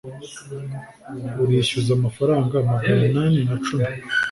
[1.43, 3.89] urishyura amafaranga magana inani na cumi